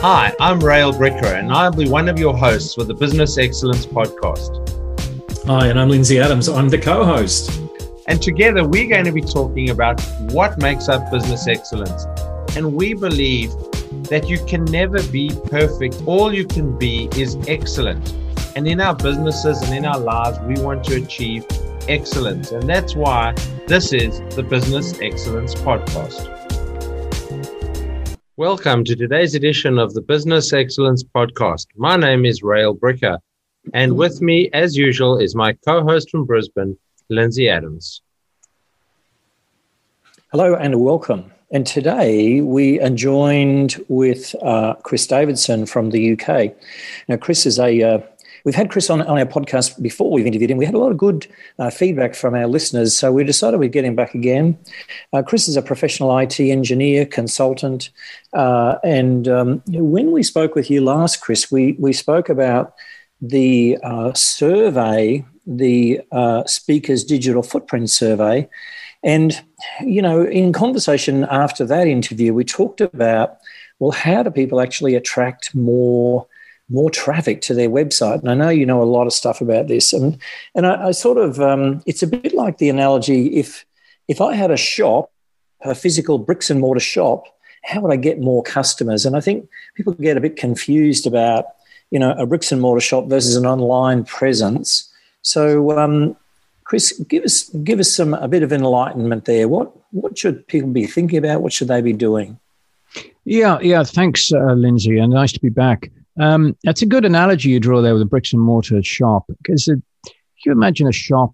[0.00, 3.84] Hi, I'm Rael Bricker, and I'll be one of your hosts for the Business Excellence
[3.84, 5.44] Podcast.
[5.44, 6.48] Hi, and I'm Lindsay Adams.
[6.48, 7.60] I'm the co host.
[8.06, 10.00] And together we're going to be talking about
[10.30, 12.06] what makes up business excellence.
[12.56, 13.50] And we believe
[14.04, 16.00] that you can never be perfect.
[16.06, 18.14] All you can be is excellent.
[18.54, 21.44] And in our businesses and in our lives, we want to achieve
[21.88, 22.52] excellence.
[22.52, 23.34] And that's why
[23.66, 26.47] this is the Business Excellence Podcast.
[28.38, 31.66] Welcome to today's edition of the Business Excellence Podcast.
[31.74, 33.18] My name is Rael Bricker,
[33.74, 38.00] and with me, as usual, is my co host from Brisbane, Lindsay Adams.
[40.30, 41.32] Hello and welcome.
[41.50, 46.54] And today we are joined with uh, Chris Davidson from the UK.
[47.08, 47.98] Now, Chris is a uh,
[48.48, 50.56] We've had Chris on, on our podcast before we've interviewed him.
[50.56, 51.26] We had a lot of good
[51.58, 54.56] uh, feedback from our listeners, so we decided we'd get him back again.
[55.12, 57.90] Uh, Chris is a professional IT engineer, consultant,
[58.32, 62.72] uh, and um, when we spoke with you last, Chris, we, we spoke about
[63.20, 68.48] the uh, survey, the uh, Speaker's Digital Footprint Survey.
[69.04, 69.38] And,
[69.82, 73.40] you know, in conversation after that interview, we talked about,
[73.78, 76.26] well, how do people actually attract more
[76.70, 78.20] more traffic to their website.
[78.20, 80.18] And I know you know a lot of stuff about this, and
[80.54, 83.64] and I, I sort of um, it's a bit like the analogy if
[84.06, 85.10] if I had a shop,
[85.62, 87.24] a physical bricks and mortar shop,
[87.62, 89.04] how would I get more customers?
[89.04, 91.46] And I think people get a bit confused about
[91.90, 94.92] you know a bricks and mortar shop versus an online presence.
[95.22, 95.78] So.
[95.78, 96.16] Um,
[96.64, 99.48] Chris, give us give us some a bit of enlightenment there.
[99.48, 101.40] What what should people be thinking about?
[101.40, 102.38] What should they be doing?
[103.24, 103.84] Yeah, yeah.
[103.84, 105.90] Thanks, uh, Lindsay, and nice to be back.
[106.18, 109.68] Um, that's a good analogy you draw there with a bricks and mortar shop because
[109.68, 111.32] if you imagine a shop,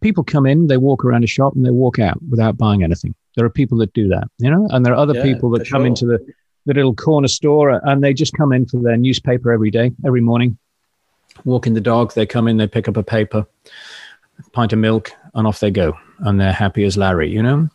[0.00, 3.14] people come in, they walk around a shop, and they walk out without buying anything.
[3.36, 5.68] There are people that do that, you know, and there are other yeah, people that
[5.68, 5.86] come sure.
[5.86, 6.18] into the,
[6.64, 10.22] the little corner store and they just come in for their newspaper every day, every
[10.22, 10.56] morning,
[11.44, 12.14] walking the dog.
[12.14, 13.46] They come in, they pick up a paper,
[14.38, 17.68] a pint of milk, and off they go, and they're happy as Larry, you know.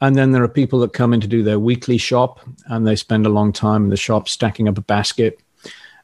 [0.00, 2.96] And then there are people that come in to do their weekly shop, and they
[2.96, 5.40] spend a long time in the shop stacking up a basket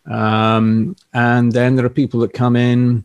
[0.06, 3.04] um, and then there are people that come in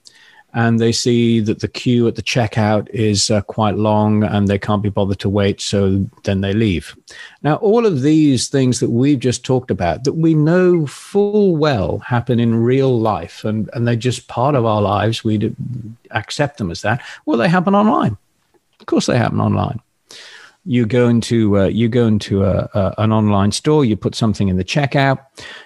[0.54, 4.58] and they see that the queue at the checkout is uh, quite long and they
[4.58, 5.62] can't be bothered to wait.
[5.62, 6.96] So then they leave.
[7.44, 12.00] Now, all of these things that we've just talked about that we know full well
[12.00, 15.54] happen in real life and, and they're just part of our lives, we
[16.12, 17.04] accept them as that.
[17.26, 18.18] Well, they happen online.
[18.80, 19.82] Of course, they happen online
[20.70, 24.50] you go into uh, you go into a, a, an online store you put something
[24.50, 25.20] in the checkout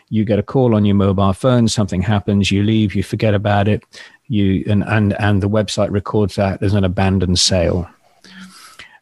[0.10, 3.68] you get a call on your mobile phone something happens you leave you forget about
[3.68, 3.84] it
[4.32, 7.88] you and and and the website records that as an abandoned sale.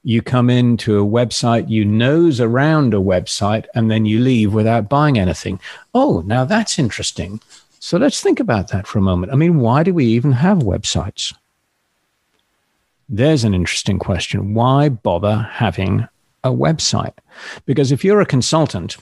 [0.01, 4.89] You come into a website you nose around a website and then you leave without
[4.89, 5.59] buying anything.
[5.93, 7.39] Oh now that's interesting.
[7.79, 9.31] So let's think about that for a moment.
[9.31, 11.33] I mean why do we even have websites
[13.09, 14.53] there's an interesting question.
[14.53, 16.08] Why bother having
[16.44, 17.14] a website?
[17.66, 18.97] Because if you're a consultant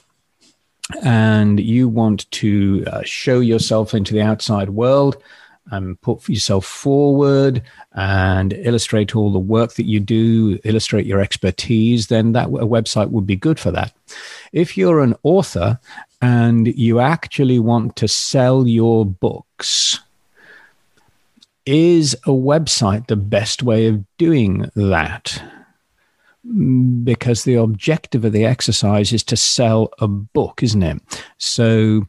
[1.03, 5.21] and you want to uh, show yourself into the outside world,
[5.71, 7.61] and put yourself forward
[7.93, 13.09] and illustrate all the work that you do, illustrate your expertise, then that a website
[13.09, 13.93] would be good for that.
[14.53, 15.79] If you're an author
[16.21, 19.99] and you actually want to sell your books,
[21.67, 25.43] is a website the best way of doing that?
[27.03, 31.25] Because the objective of the exercise is to sell a book, isn't it?
[31.37, 32.07] So,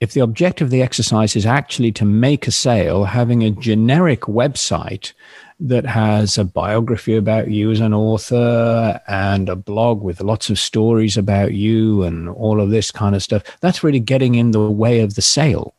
[0.00, 4.22] if the objective of the exercise is actually to make a sale, having a generic
[4.22, 5.12] website
[5.58, 10.58] that has a biography about you as an author and a blog with lots of
[10.58, 14.70] stories about you and all of this kind of stuff, that's really getting in the
[14.70, 15.74] way of the sale.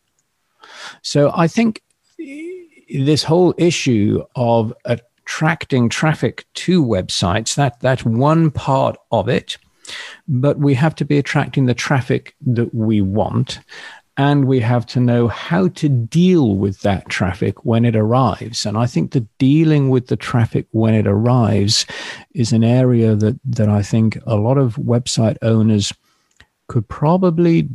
[1.01, 1.81] So I think
[2.93, 9.57] this whole issue of attracting traffic to websites that that's one part of it
[10.27, 13.59] but we have to be attracting the traffic that we want
[14.17, 18.65] and we have to know how to deal with that traffic when it arrives.
[18.65, 21.85] And i think that dealing with the traffic when it arrives
[22.33, 25.93] is an area that that i think a lot of website owners
[26.67, 27.67] could probably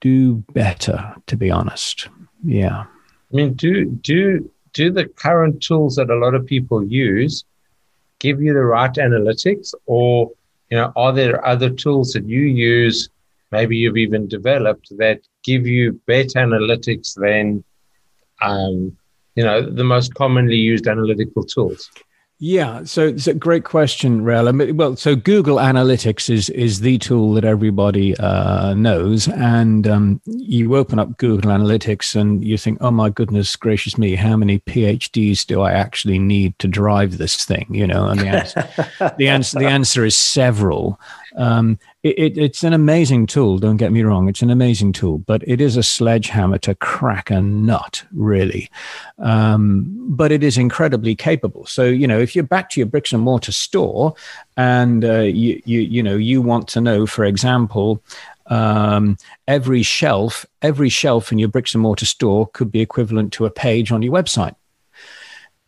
[0.00, 2.08] do better to be honest.
[2.44, 2.84] Yeah.
[3.32, 7.44] I mean do do do the current tools that a lot of people use
[8.18, 9.74] give you the right analytics?
[9.86, 10.30] Or
[10.70, 13.08] you know are there other tools that you use
[13.52, 17.62] maybe you've even developed that give you better analytics than
[18.42, 18.96] um,
[19.36, 21.90] you know the most commonly used analytical tools
[22.38, 24.46] Yeah, so it's a great question, Rel.
[24.46, 29.88] I mean, well, so Google Analytics is is the tool that everybody uh, knows, and
[29.88, 34.36] um, you open up Google Analytics and you think, "Oh my goodness gracious me, how
[34.36, 39.14] many PhDs do I actually need to drive this thing?" You know, and the answer,
[39.16, 41.00] the answer, the answer is several.
[41.36, 43.58] Um, it, it, it's an amazing tool.
[43.58, 47.30] Don't get me wrong; it's an amazing tool, but it is a sledgehammer to crack
[47.30, 48.70] a nut, really.
[49.18, 51.66] Um, but it is incredibly capable.
[51.66, 54.14] So you know, if you're back to your bricks and mortar store,
[54.56, 58.02] and uh, you you you know you want to know, for example,
[58.46, 59.16] um,
[59.46, 63.50] every shelf, every shelf in your bricks and mortar store could be equivalent to a
[63.50, 64.54] page on your website.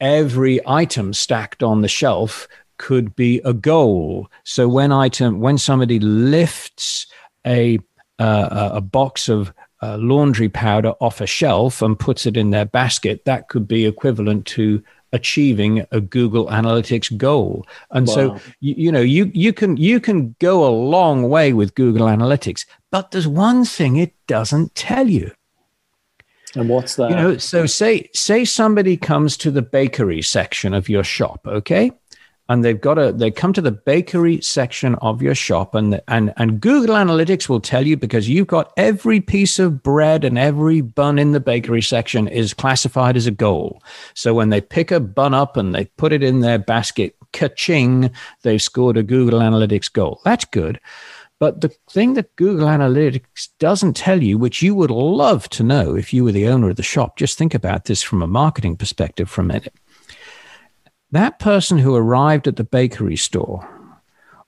[0.00, 2.47] Every item stacked on the shelf
[2.79, 4.31] could be a goal.
[4.45, 7.07] So when item when somebody lifts
[7.47, 7.79] a
[8.19, 12.65] uh, a box of uh, laundry powder off a shelf and puts it in their
[12.65, 14.83] basket, that could be equivalent to
[15.13, 17.67] achieving a Google Analytics goal.
[17.91, 18.15] And wow.
[18.15, 22.07] so you, you know you you can you can go a long way with Google
[22.07, 25.33] Analytics, but there's one thing it doesn't tell you.
[26.55, 27.11] And what's that?
[27.11, 31.93] You know, so say say somebody comes to the bakery section of your shop, okay?
[32.49, 36.33] And they've got a they come to the bakery section of your shop and and
[36.37, 40.81] and Google Analytics will tell you because you've got every piece of bread and every
[40.81, 43.83] bun in the bakery section is classified as a goal.
[44.15, 48.11] So when they pick a bun up and they put it in their basket, ka-ching,
[48.43, 50.21] they've scored a Google Analytics goal.
[50.25, 50.81] That's good.
[51.41, 55.95] But the thing that Google Analytics doesn't tell you, which you would love to know
[55.95, 58.77] if you were the owner of the shop, just think about this from a marketing
[58.77, 59.73] perspective for a minute
[61.13, 63.67] that person who arrived at the bakery store,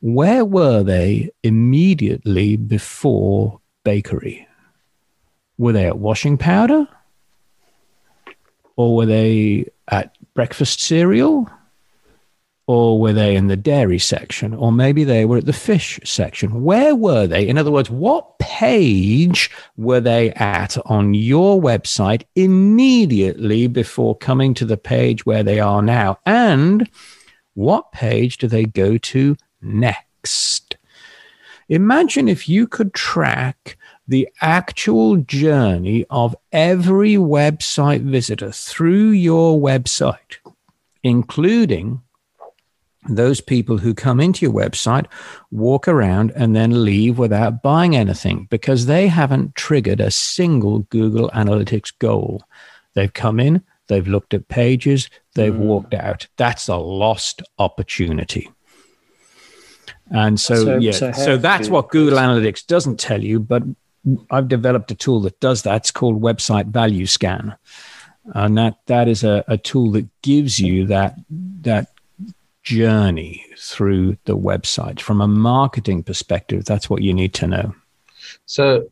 [0.01, 4.47] where were they immediately before bakery?
[5.59, 6.87] Were they at washing powder?
[8.77, 11.51] Or were they at breakfast cereal?
[12.71, 16.63] Or were they in the dairy section or maybe they were at the fish section?
[16.63, 17.49] Where were they?
[17.49, 24.65] In other words what page were they at on your website immediately before coming to
[24.65, 26.21] the page where they are now?
[26.25, 26.89] And
[27.55, 30.77] what page do they go to next?
[31.69, 33.77] Imagine if you could track
[34.07, 40.39] the actual journey of every website visitor through your website
[41.03, 42.03] including
[43.09, 45.07] those people who come into your website
[45.51, 51.31] walk around and then leave without buying anything because they haven't triggered a single Google
[51.31, 52.43] Analytics goal.
[52.95, 55.59] They've come in, they've looked at pages, they've mm.
[55.59, 56.27] walked out.
[56.37, 58.51] That's a lost opportunity.
[60.11, 63.63] And so, so yeah, so, so that's what Google Analytics doesn't tell you, but
[64.31, 65.77] I've developed a tool that does that.
[65.77, 67.57] It's called Website Value Scan.
[68.35, 71.17] And that, that is a, a tool that gives you that,
[71.63, 71.89] that
[72.63, 75.01] journey through the website.
[75.01, 77.75] From a marketing perspective, that's what you need to know.
[78.47, 78.91] So,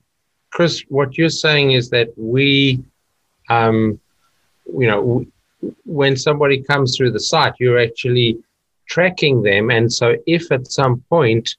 [0.51, 2.83] Chris, what you're saying is that we,
[3.49, 4.01] um,
[4.67, 5.27] you know,
[5.85, 8.39] when somebody comes through the site, you're actually
[8.87, 9.71] tracking them.
[9.71, 11.57] And so, if at some point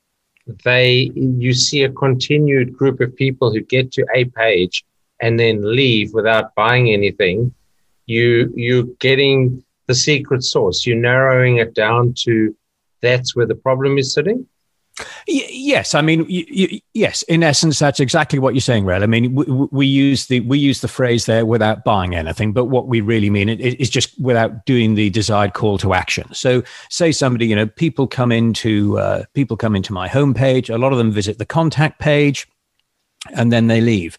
[0.64, 4.84] they you see a continued group of people who get to a page
[5.22, 7.54] and then leave without buying anything,
[8.08, 10.86] you you're getting the secret sauce?
[10.86, 12.56] You're narrowing it down to
[13.02, 14.48] that's where the problem is sitting.
[15.28, 16.26] Yes, I mean,
[16.94, 17.22] yes.
[17.24, 19.02] In essence, that's exactly what you're saying, Rel.
[19.02, 22.66] I mean, we, we, use the we use the phrase there without buying anything, but
[22.66, 26.28] what we really mean is just without doing the desired call to action.
[26.34, 30.74] So, say somebody, you know, people come into uh, people come into my homepage.
[30.74, 32.46] A lot of them visit the contact page,
[33.34, 34.18] and then they leave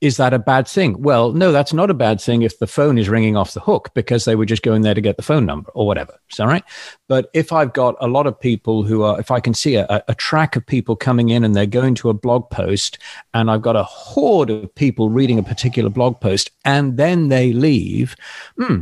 [0.00, 1.00] is that a bad thing?
[1.00, 3.90] Well, no, that's not a bad thing if the phone is ringing off the hook
[3.94, 6.18] because they were just going there to get the phone number or whatever.
[6.30, 6.64] Is that right?
[7.08, 10.04] But if I've got a lot of people who are, if I can see a,
[10.06, 12.98] a track of people coming in and they're going to a blog post,
[13.32, 17.52] and I've got a horde of people reading a particular blog post and then they
[17.52, 18.16] leave,
[18.58, 18.80] hmm,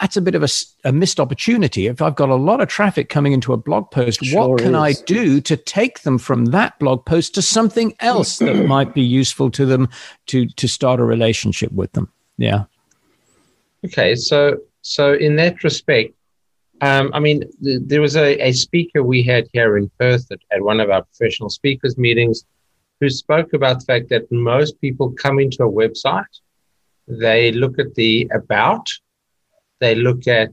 [0.00, 0.48] that's a bit of a,
[0.84, 1.86] a, missed opportunity.
[1.86, 4.74] If I've got a lot of traffic coming into a blog post, sure what can
[4.74, 5.00] is.
[5.00, 9.02] I do to take them from that blog post to something else that might be
[9.02, 9.88] useful to them
[10.26, 12.12] to to start a relationship with them?
[12.36, 12.64] Yeah.
[13.84, 16.14] Okay, so so in that respect,
[16.80, 20.38] um, I mean, th- there was a, a speaker we had here in Perth at,
[20.52, 22.44] at one of our professional speakers meetings
[23.00, 26.24] who spoke about the fact that most people come into a website,
[27.06, 28.88] they look at the about
[29.80, 30.50] they look at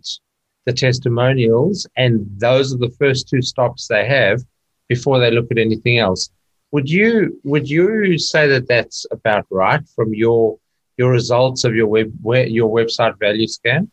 [0.65, 4.41] the testimonials, and those are the first two stops they have
[4.87, 6.29] before they look at anything else.
[6.71, 10.57] Would you would you say that that's about right from your
[10.97, 13.91] your results of your web your website value scan?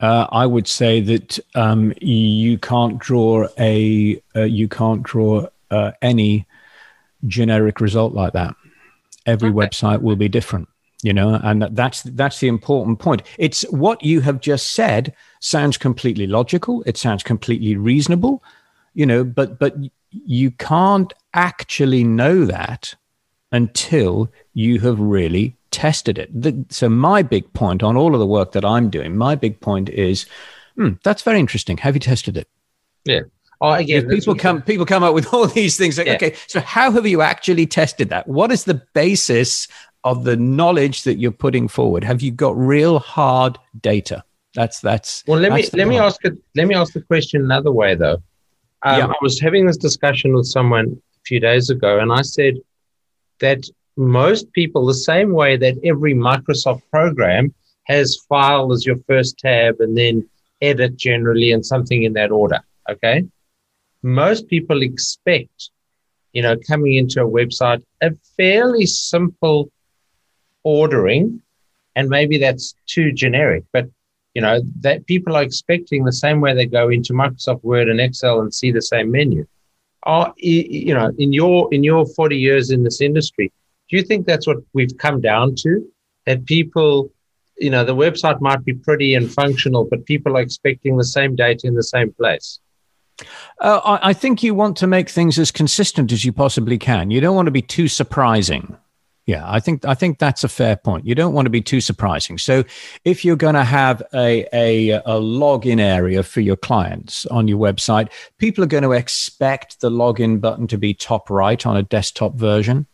[0.00, 5.92] Uh, I would say that um, you can't draw a uh, you can't draw uh,
[6.02, 6.46] any
[7.26, 8.56] generic result like that.
[9.26, 9.56] Every okay.
[9.56, 10.68] website will be different,
[11.02, 13.22] you know, and that's that's the important point.
[13.36, 16.82] It's what you have just said sounds completely logical.
[16.86, 18.42] It sounds completely reasonable,
[18.94, 19.74] you know, but but
[20.10, 22.94] you can't actually know that
[23.50, 26.30] until you have really tested it.
[26.40, 29.60] The, so my big point on all of the work that I'm doing, my big
[29.60, 30.26] point is,
[30.76, 31.78] hmm, that's very interesting.
[31.78, 32.48] Have you tested it?
[33.04, 33.22] Yeah.
[33.60, 35.98] Oh, again, people come people come up with all these things.
[35.98, 36.14] Like, yeah.
[36.14, 38.26] Okay, so how have you actually tested that?
[38.28, 39.68] What is the basis
[40.04, 42.04] of the knowledge that you're putting forward?
[42.04, 44.24] Have you got real hard data?
[44.54, 45.24] That's that's.
[45.26, 45.88] Well, let that's me let point.
[45.88, 46.34] me ask it.
[46.54, 48.22] Let me ask the question another way, though.
[48.82, 49.06] Um, yeah.
[49.06, 52.54] I was having this discussion with someone a few days ago, and I said
[53.40, 53.64] that
[53.96, 57.54] most people, the same way that every Microsoft program
[57.84, 60.28] has file as your first tab and then
[60.60, 62.60] edit generally and something in that order.
[62.88, 63.26] Okay.
[64.02, 65.70] Most people expect,
[66.32, 69.70] you know, coming into a website, a fairly simple
[70.64, 71.42] ordering.
[71.94, 73.86] And maybe that's too generic, but
[74.34, 78.00] you know, that people are expecting the same way they go into Microsoft Word and
[78.00, 79.46] Excel and see the same menu.
[80.04, 83.52] Are, you know, in your in your 40 years in this industry,
[83.88, 85.86] do you think that's what we've come down to?
[86.26, 87.12] That people,
[87.58, 91.36] you know, the website might be pretty and functional, but people are expecting the same
[91.36, 92.58] data in the same place.
[93.60, 97.10] Uh, I think you want to make things as consistent as you possibly can.
[97.10, 98.76] You don't want to be too surprising.
[99.26, 101.06] Yeah, I think I think that's a fair point.
[101.06, 102.38] You don't want to be too surprising.
[102.38, 102.64] So,
[103.04, 107.58] if you're going to have a, a, a login area for your clients on your
[107.58, 111.84] website, people are going to expect the login button to be top right on a
[111.84, 112.86] desktop version.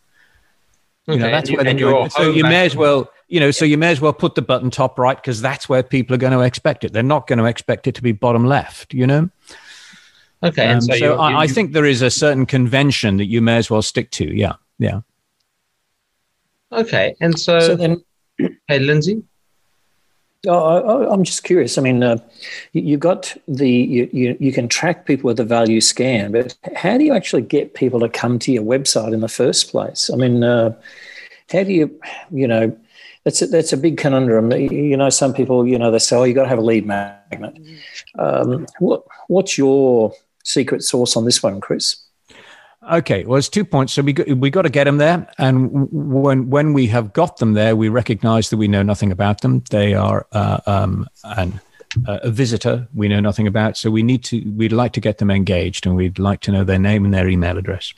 [1.07, 1.91] You know, that's where you're.
[1.93, 2.09] doing.
[2.11, 4.69] So you may as well, you know, so you may as well put the button
[4.69, 6.93] top right because that's where people are going to expect it.
[6.93, 8.93] They're not going to expect it to be bottom left.
[8.93, 9.29] You know.
[10.43, 10.67] Okay.
[10.67, 13.41] Um, so, so you're, I, you're, I think there is a certain convention that you
[13.41, 14.25] may as well stick to.
[14.25, 14.53] Yeah.
[14.77, 15.01] Yeah.
[16.71, 17.15] Okay.
[17.19, 18.03] And so, so then,
[18.67, 19.23] hey, Lindsay.
[20.47, 21.77] Oh, I'm just curious.
[21.77, 22.17] I mean, uh,
[22.71, 26.97] you, got the you, you, you can track people with the value scan, but how
[26.97, 30.09] do you actually get people to come to your website in the first place?
[30.09, 30.73] I mean, uh,
[31.51, 31.99] how do you
[32.31, 32.77] you know
[33.25, 34.51] that's a, that's a big conundrum.
[34.51, 36.85] You know, some people you know they say, oh, you got to have a lead
[36.85, 37.57] magnet.
[38.17, 41.97] Um, what what's your secret sauce on this one, Chris?
[42.81, 43.93] Okay, well, it's two points.
[43.93, 47.37] So we got, we got to get them there, and when when we have got
[47.37, 49.63] them there, we recognise that we know nothing about them.
[49.69, 51.59] They are uh, um, an,
[52.07, 53.75] uh, a visitor we know nothing about.
[53.75, 56.63] So we need to we'd like to get them engaged, and we'd like to know
[56.63, 57.93] their name and their email address.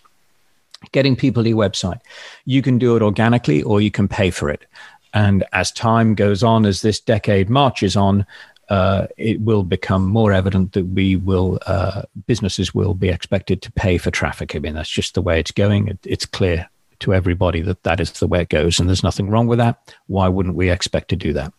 [0.92, 2.02] Getting people to your website,
[2.46, 4.66] you can do it organically, or you can pay for it.
[5.14, 8.26] And as time goes on, as this decade marches on,
[8.70, 13.72] uh, it will become more evident that we will uh, businesses will be expected to
[13.72, 14.56] pay for traffic.
[14.56, 15.88] I mean, that's just the way it's going.
[15.90, 19.30] It, it's clear to everybody that that is the way it goes, and there's nothing
[19.30, 19.96] wrong with that.
[20.08, 21.54] Why wouldn't we expect to do that?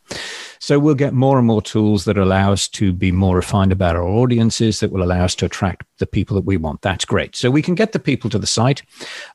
[0.62, 3.97] So we'll get more and more tools that allow us to be more refined about
[3.97, 6.83] our audiences, that will allow us to attract the people that we want.
[6.83, 7.35] That's great.
[7.35, 8.81] So we can get the people to the site.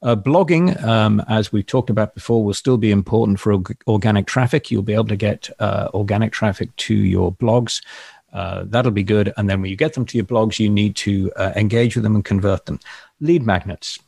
[0.01, 4.71] Uh, blogging, um, as we talked about before, will still be important for organic traffic.
[4.71, 7.83] You'll be able to get uh, organic traffic to your blogs.
[8.31, 9.33] Uh, that'll be good.
[9.35, 12.03] And then when you get them to your blogs, you need to uh, engage with
[12.03, 12.79] them and convert them.
[13.19, 13.99] Lead magnets.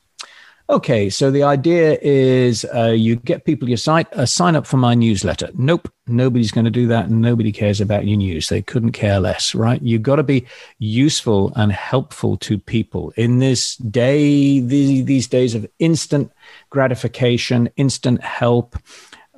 [0.70, 4.68] Okay, so the idea is uh, you get people to your site, uh, sign up
[4.68, 5.50] for my newsletter.
[5.56, 8.50] Nope, nobody's going to do that, nobody cares about your news.
[8.50, 9.82] They couldn't care less, right?
[9.82, 10.46] You've got to be
[10.78, 16.32] useful and helpful to people in this day, these days of instant
[16.70, 18.76] gratification, instant help.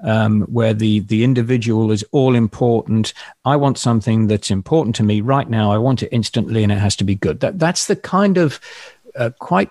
[0.04, 3.14] Um, where the the individual is all important.
[3.46, 5.72] I want something that's important to me right now.
[5.72, 7.40] I want it instantly, and it has to be good.
[7.42, 8.60] That that's the kind of
[9.16, 9.70] uh, quite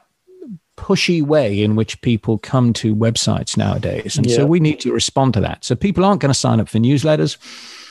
[0.81, 4.17] pushy way in which people come to websites nowadays.
[4.17, 4.37] And yeah.
[4.37, 5.63] so we need to respond to that.
[5.63, 7.37] So people aren't going to sign up for newsletters.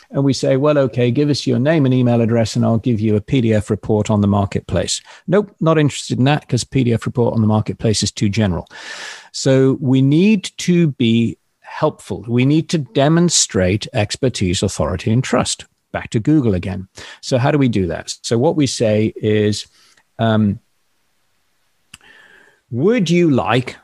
[0.09, 2.99] And we say, well, okay, give us your name and email address, and I'll give
[2.99, 5.03] you a PDF report on the marketplace.
[5.27, 8.67] Nope, not interested in that because PDF report on the marketplace is too general.
[9.33, 12.25] So we need to be helpful.
[12.27, 15.65] We need to demonstrate expertise, authority, and trust.
[15.91, 16.87] Back to Google again.
[17.21, 18.15] So, how do we do that?
[18.23, 19.65] So, what we say is,
[20.19, 20.59] um,
[22.71, 23.77] would you like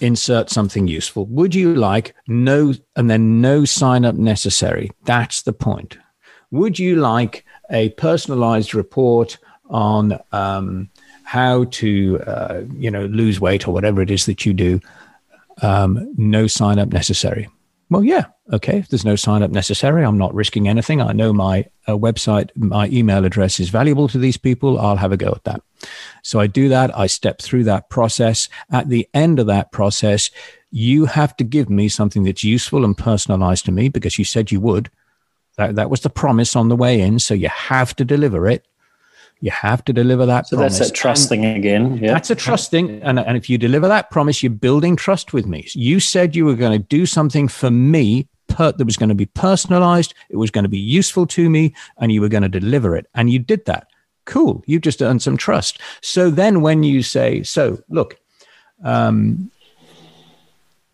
[0.00, 1.26] insert something useful?
[1.26, 4.90] Would you like no and then no sign up necessary?
[5.04, 5.98] That's the point.
[6.50, 9.38] Would you like a personalized report
[9.70, 10.90] on um,
[11.24, 14.80] how to uh, you know lose weight or whatever it is that you do?
[15.60, 17.48] Um, no sign up necessary.
[17.92, 18.24] Well, yeah.
[18.50, 18.78] Okay.
[18.78, 21.02] If there's no sign up necessary, I'm not risking anything.
[21.02, 24.80] I know my uh, website, my email address is valuable to these people.
[24.80, 25.60] I'll have a go at that.
[26.22, 26.96] So I do that.
[26.96, 28.48] I step through that process.
[28.70, 30.30] At the end of that process,
[30.70, 34.50] you have to give me something that's useful and personalized to me because you said
[34.50, 34.90] you would.
[35.58, 37.18] That, that was the promise on the way in.
[37.18, 38.66] So you have to deliver it.
[39.42, 40.78] You have to deliver that so promise.
[40.78, 41.98] that's a trust thing again.
[41.98, 42.12] Yeah.
[42.12, 43.02] That's a trust thing.
[43.02, 45.66] And, and if you deliver that promise, you're building trust with me.
[45.72, 49.16] You said you were going to do something for me per, that was going to
[49.16, 52.48] be personalized, it was going to be useful to me, and you were going to
[52.48, 53.08] deliver it.
[53.14, 53.88] And you did that.
[54.26, 54.62] Cool.
[54.66, 55.80] You've just earned some trust.
[56.02, 58.20] So then when you say, so look,
[58.84, 59.50] um,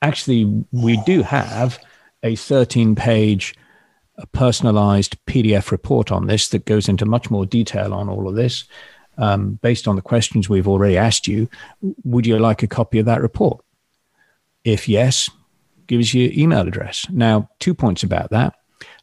[0.01, 1.79] actually, we do have
[2.23, 3.55] a 13 page
[4.19, 8.35] a personalized PDF report on this that goes into much more detail on all of
[8.35, 8.65] this.
[9.17, 11.49] Um, based on the questions we've already asked you,
[12.05, 13.65] would you like a copy of that report?
[14.65, 15.29] If yes,
[15.89, 17.07] give us your email address.
[17.11, 18.55] Now, two points about that.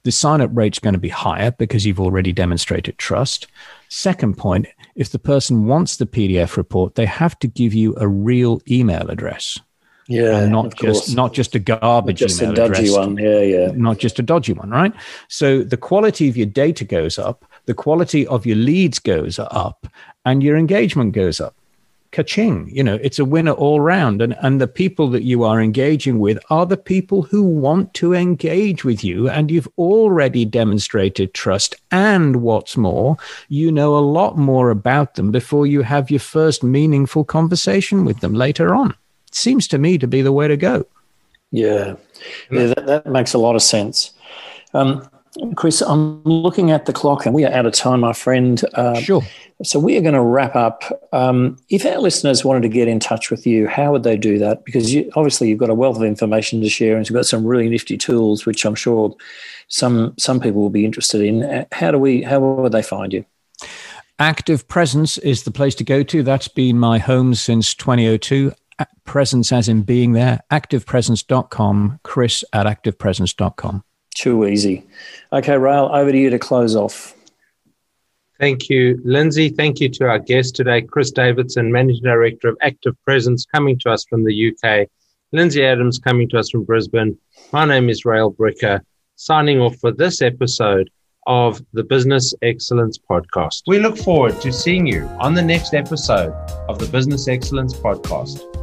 [0.03, 3.47] The sign up rate's going to be higher because you've already demonstrated trust.
[3.89, 8.07] Second point, if the person wants the PDF report, they have to give you a
[8.07, 9.59] real email address.
[10.07, 11.15] Yeah, not just course.
[11.15, 12.97] not just a garbage not just email a dodgy address.
[12.97, 13.17] one.
[13.17, 13.71] Yeah, yeah.
[13.75, 14.93] Not just a dodgy one, right?
[15.29, 19.87] So the quality of your data goes up, the quality of your leads goes up,
[20.23, 21.55] and your engagement goes up.
[22.11, 22.69] Ka-ching!
[22.71, 24.21] You know, it's a winner all round.
[24.21, 28.13] And and the people that you are engaging with are the people who want to
[28.13, 31.75] engage with you, and you've already demonstrated trust.
[31.91, 33.17] And what's more,
[33.49, 38.19] you know a lot more about them before you have your first meaningful conversation with
[38.19, 38.95] them later on
[39.35, 40.85] seems to me to be the way to go.
[41.51, 41.95] Yeah,
[42.51, 44.11] yeah that, that makes a lot of sense.
[44.73, 45.07] Um,
[45.55, 48.61] Chris, I'm looking at the clock and we are out of time, my friend.
[48.73, 49.21] Uh, sure.
[49.63, 50.83] So we are going to wrap up.
[51.11, 54.37] Um, if our listeners wanted to get in touch with you, how would they do
[54.39, 54.63] that?
[54.63, 57.45] Because you, obviously you've got a wealth of information to share, and you've got some
[57.45, 59.15] really nifty tools, which I'm sure
[59.67, 61.65] some some people will be interested in.
[61.71, 62.21] How do we?
[62.21, 63.25] How would they find you?
[64.19, 66.23] Active Presence is the place to go to.
[66.23, 68.53] That's been my home since 2002
[69.05, 73.83] presence as in being there, activepresence.com, chris at activepresence.com.
[74.15, 74.85] Too easy.
[75.33, 77.13] Okay, Rael, over to you to close off.
[78.39, 79.49] Thank you, Lindsay.
[79.49, 83.91] Thank you to our guest today, Chris Davidson, Managing Director of Active Presence, coming to
[83.91, 84.87] us from the UK.
[85.31, 87.17] Lindsay Adams coming to us from Brisbane.
[87.51, 88.81] My name is Rael Bricker,
[89.15, 90.89] signing off for this episode
[91.27, 93.63] of the Business Excellence Podcast.
[93.67, 96.31] We look forward to seeing you on the next episode
[96.69, 98.54] of the Business Excellence Podcast.